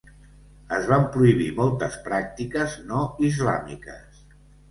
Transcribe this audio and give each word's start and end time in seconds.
Es 0.77 0.87
van 0.91 1.03
prohibir 1.15 1.49
moltes 1.59 1.99
pràctiques 2.07 2.75
no 2.93 3.03
islàmiques. 3.31 4.27